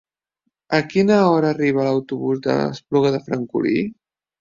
A 0.77 0.79
quina 0.93 1.17
hora 1.27 1.53
arriba 1.57 1.85
l'autobús 1.89 2.43
de 2.49 2.59
l'Espluga 2.65 3.17
de 3.19 3.25
Francolí? 3.31 3.89